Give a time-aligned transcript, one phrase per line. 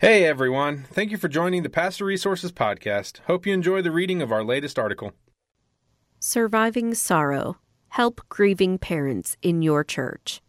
[0.00, 3.18] Hey everyone, thank you for joining the Pastor Resources Podcast.
[3.26, 5.12] Hope you enjoy the reading of our latest article.
[6.18, 10.40] Surviving Sorrow Help Grieving Parents in Your Church.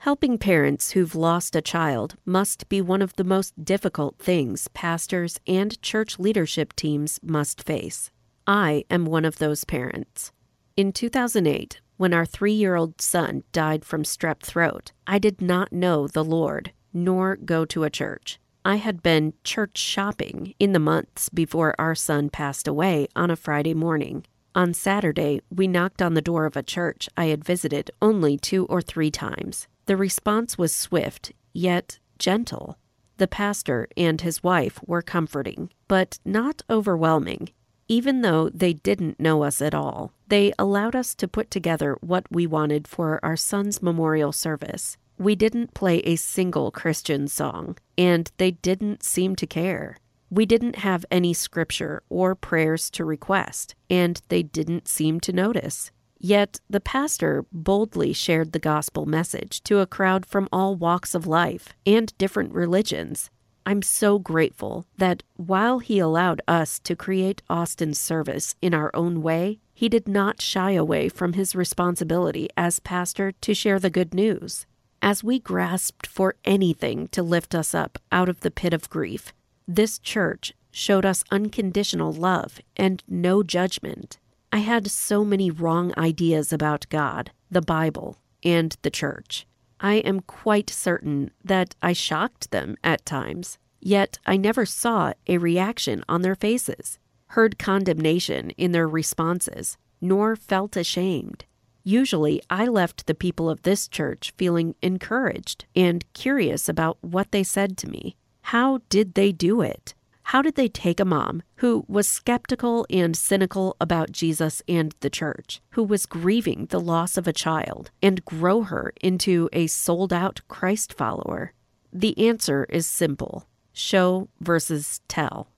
[0.00, 5.40] Helping parents who've lost a child must be one of the most difficult things pastors
[5.46, 8.10] and church leadership teams must face.
[8.46, 10.32] I am one of those parents.
[10.76, 15.72] In 2008, when our three year old son died from strep throat, I did not
[15.72, 18.38] know the Lord nor go to a church.
[18.64, 23.36] I had been church shopping in the months before our son passed away on a
[23.36, 24.24] Friday morning.
[24.54, 28.66] On Saturday, we knocked on the door of a church I had visited only two
[28.66, 29.66] or three times.
[29.86, 32.78] The response was swift, yet gentle.
[33.16, 37.48] The pastor and his wife were comforting, but not overwhelming.
[37.88, 42.30] Even though they didn't know us at all, they allowed us to put together what
[42.30, 44.96] we wanted for our son's memorial service.
[45.18, 49.96] We didn't play a single Christian song, and they didn't seem to care.
[50.30, 55.90] We didn't have any scripture or prayers to request, and they didn't seem to notice.
[56.18, 61.26] Yet the pastor boldly shared the gospel message to a crowd from all walks of
[61.26, 63.28] life and different religions.
[63.66, 69.20] I'm so grateful that while he allowed us to create Austin's service in our own
[69.20, 74.14] way, he did not shy away from his responsibility as pastor to share the good
[74.14, 74.66] news.
[75.04, 79.32] As we grasped for anything to lift us up out of the pit of grief,
[79.66, 84.20] this church showed us unconditional love and no judgment.
[84.52, 89.44] I had so many wrong ideas about God, the Bible, and the church.
[89.80, 95.38] I am quite certain that I shocked them at times, yet I never saw a
[95.38, 101.44] reaction on their faces, heard condemnation in their responses, nor felt ashamed.
[101.84, 107.42] Usually, I left the people of this church feeling encouraged and curious about what they
[107.42, 108.16] said to me.
[108.42, 109.94] How did they do it?
[110.24, 115.10] How did they take a mom who was skeptical and cynical about Jesus and the
[115.10, 120.12] church, who was grieving the loss of a child, and grow her into a sold
[120.12, 121.52] out Christ follower?
[121.92, 125.48] The answer is simple show versus tell.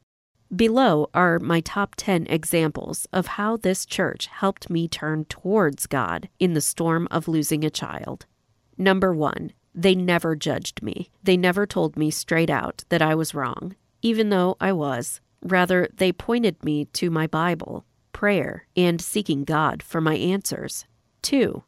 [0.54, 6.28] Below are my top 10 examples of how this church helped me turn towards God
[6.38, 8.26] in the storm of losing a child.
[8.76, 11.10] Number one, they never judged me.
[11.22, 15.20] They never told me straight out that I was wrong, even though I was.
[15.42, 20.84] Rather, they pointed me to my Bible, prayer, and seeking God for my answers.
[21.22, 21.64] Two,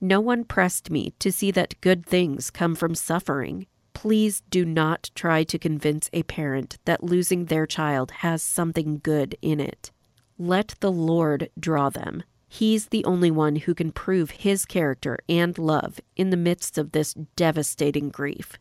[0.00, 3.66] no one pressed me to see that good things come from suffering.
[3.96, 9.38] Please do not try to convince a parent that losing their child has something good
[9.40, 9.90] in it.
[10.38, 12.22] Let the Lord draw them.
[12.46, 16.92] He's the only one who can prove his character and love in the midst of
[16.92, 18.58] this devastating grief.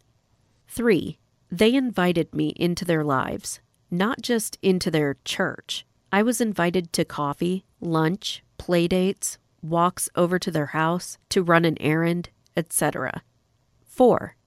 [0.70, 1.20] 3.
[1.52, 3.60] They invited me into their lives,
[3.92, 5.86] not just into their church.
[6.14, 11.76] I was invited to coffee, lunch, playdates, walks over to their house, to run an
[11.82, 13.22] errand, etc.
[13.86, 14.38] 4.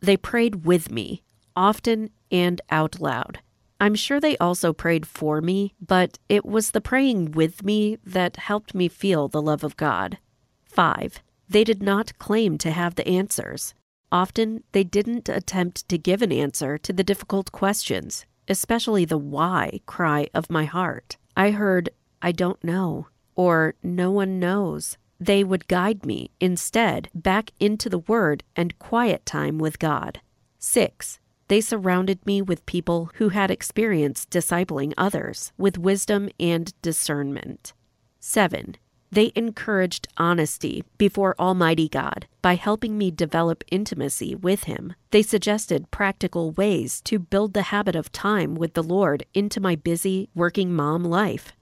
[0.00, 1.22] They prayed with me,
[1.54, 3.40] often and out loud.
[3.78, 8.36] I'm sure they also prayed for me, but it was the praying with me that
[8.36, 10.18] helped me feel the love of God.
[10.64, 11.20] 5.
[11.48, 13.74] They did not claim to have the answers.
[14.10, 19.80] Often, they didn't attempt to give an answer to the difficult questions, especially the why
[19.84, 21.16] cry of my heart.
[21.36, 21.90] I heard,
[22.22, 24.96] I don't know, or no one knows.
[25.18, 30.20] They would guide me, instead, back into the Word and quiet time with God.
[30.58, 31.18] 6.
[31.48, 37.72] They surrounded me with people who had experience discipling others with wisdom and discernment.
[38.20, 38.76] 7.
[39.12, 44.94] They encouraged honesty before Almighty God by helping me develop intimacy with Him.
[45.12, 49.76] They suggested practical ways to build the habit of time with the Lord into my
[49.76, 51.52] busy working mom life.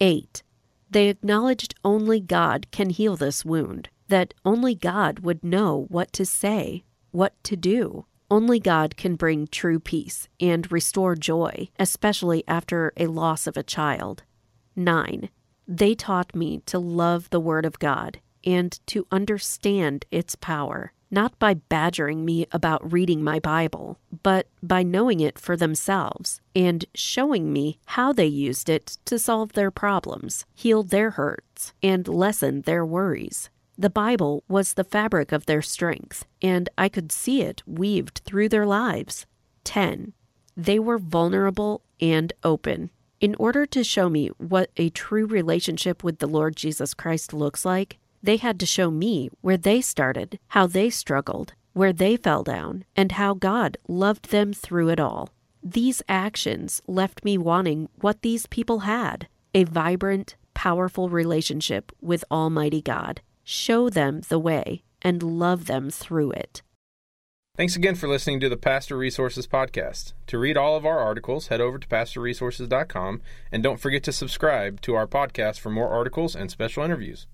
[0.00, 0.42] 8.
[0.90, 6.24] They acknowledged only God can heal this wound, that only God would know what to
[6.24, 8.06] say, what to do.
[8.30, 13.62] Only God can bring true peace and restore joy, especially after a loss of a
[13.62, 14.22] child.
[14.76, 15.30] 9.
[15.66, 21.38] They taught me to love the Word of God and to understand its power, not
[21.38, 27.52] by badgering me about reading my Bible, but by knowing it for themselves and showing
[27.52, 32.84] me how they used it to solve their problems, heal their hurts, and lessen their
[32.84, 33.50] worries.
[33.76, 38.48] The Bible was the fabric of their strength, and I could see it weaved through
[38.48, 39.24] their lives.
[39.64, 40.14] 10.
[40.56, 42.90] They were vulnerable and open.
[43.20, 47.64] In order to show me what a true relationship with the Lord Jesus Christ looks
[47.64, 52.42] like, they had to show me where they started, how they struggled, where they fell
[52.42, 55.30] down, and how God loved them through it all.
[55.62, 62.82] These actions left me wanting what these people had a vibrant, powerful relationship with Almighty
[62.82, 63.22] God.
[63.44, 66.62] Show them the way and love them through it.
[67.56, 70.12] Thanks again for listening to the Pastor Resources Podcast.
[70.28, 73.20] To read all of our articles, head over to pastorresources.com
[73.50, 77.26] and don't forget to subscribe to our podcast for more articles and special interviews.